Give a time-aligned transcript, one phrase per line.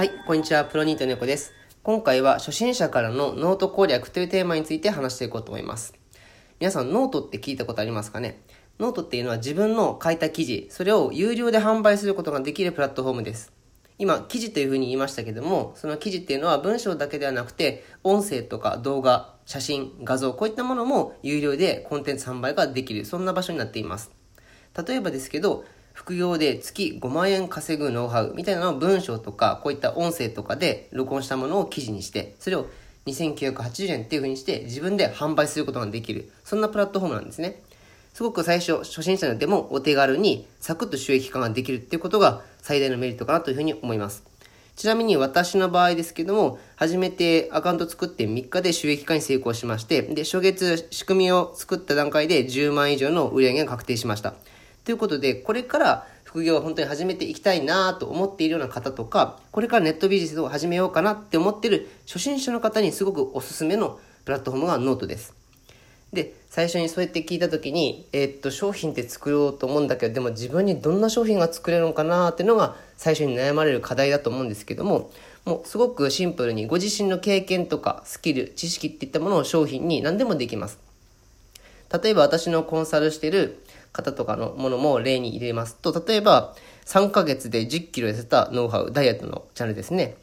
[0.00, 1.52] はいこんにちは、プロニート猫です。
[1.82, 5.92] 今回は初心者からのノート攻略というテーマについて話していこうと思います。
[6.58, 8.40] 皆さん、ノートって聞いたことありますかね？
[8.78, 13.52] ノートっていうのは自分の書いた記事、それを有料で販売することができるプラットフォームです。
[13.98, 24.10] 今、記事というふうに言いましたけども、その記事っていうのは文章だけではなくて、音声とか動画、写真、画像、こういったものも有料でコンテンツ販売ができる、そんな場所になっています。
[24.82, 25.66] 例えばですけど、
[26.00, 32.68] 副業で月5万円稼ぐノウハウみたいなのを文章とか、こういった音声とかで録音したものを記事にして、それを
[33.04, 36.32] 2980円っていう風にして自分で販売することができる。
[36.42, 37.60] そんなプラットフォームなんですね。
[38.14, 44.24] すごく最初、初心者でもお手軽にサクッと収益化ができるっていうことが最大のメリットかなというふうに思います。
[44.76, 54.32] ちなみに私の場合ですけども、初めてアカウント作って3日で収益化に成功しまして、で、初月仕組みを作った段階で10万以上の売り上げが確定しました。
[54.84, 65.34] ということで、これから副業を本当に始めていきたいなと思っているような方とか、これからネットビジネスを始めようかなって思ってる初心者の方にすごくおすすめのプラットフォームがノートです。
[66.12, 75.10] で、最初にそうやって聞いた時に、えー、っと、商品って作ろうと思うんだけど、でも自分にどんな商品が作れるのかなっていうのが最初に悩まれる課題だと思うんですけども、
[75.44, 80.89] もうすごくシンプルにご自身の経験とかスキル、知識っていったものを商品に何でもできます。
[81.92, 86.54] 例えば私のコンサルしてる方とかのものも例に入れますと、例えば
[86.86, 90.16] 3ヶ月で10キロ痩せたノウハウ、ダイエットのチャンネルですね。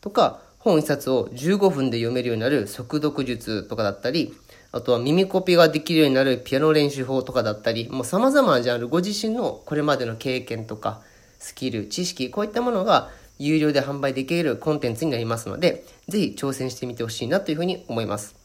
[0.00, 4.34] とか、本一冊を15分で読めるようになる速読術とかだったり、
[4.72, 11.00] あとは耳コピができるようになるピアノ練習法とかだったり、もう様々なジャンル、ご自身のこれまでの経験とか、
[11.38, 18.39] スキル、知識、こういったものが有料で販売できるコンテンツになりますので、ぜひ挑戦してみてほしいなというふうに思います。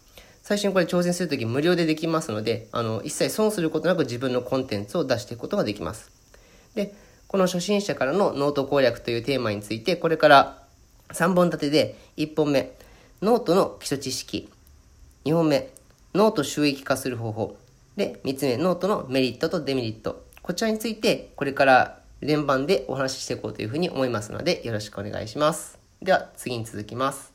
[0.46, 6.12] 最初にこれ挑戦するとき無料でできますので、あの、一切損することなく自分のコンテンツを出していくことができます。
[6.76, 6.94] で、
[7.28, 10.62] この初心者からのノート攻略というテーマについて、これから
[11.10, 12.74] 3本立てで、1本目、
[13.24, 14.48] ノートの基礎知識。
[15.26, 15.72] 2本目、
[16.14, 17.58] ノート収益化する方法。
[17.98, 20.28] で、3つ目、ノートのメリットとデメリット。
[20.44, 25.80] こちらについて、これから連番でお話ししていこうというふうに思いますので、よろしくお願いします。
[26.04, 27.35] では、次に続きます。